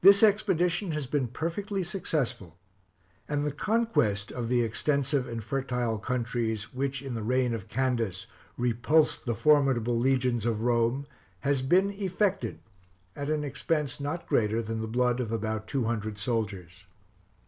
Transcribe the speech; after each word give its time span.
This 0.00 0.24
expedition 0.24 0.90
has 0.90 1.06
been 1.06 1.28
perfectly 1.28 1.84
successful; 1.84 2.56
and 3.28 3.44
the 3.44 3.52
conquest 3.52 4.32
of 4.32 4.48
the 4.48 4.60
extensive 4.60 5.28
and 5.28 5.40
fertile 5.40 5.98
countries, 5.98 6.74
which, 6.74 7.00
in 7.00 7.14
the 7.14 7.22
reign 7.22 7.54
of 7.54 7.68
Candace, 7.68 8.26
repulsed 8.56 9.24
the 9.24 9.36
formidable 9.36 9.96
legions 9.96 10.46
of 10.46 10.62
Rome, 10.62 11.06
has 11.42 11.62
been 11.62 11.90
effected 11.92 12.58
at 13.14 13.30
an 13.30 13.44
expense 13.44 14.00
not 14.00 14.26
greater 14.26 14.62
than 14.62 14.80
the 14.80 14.88
blood 14.88 15.20
of 15.20 15.30
about 15.30 15.68
two 15.68 15.84
hundred 15.84 16.18
soldiers. 16.18 16.86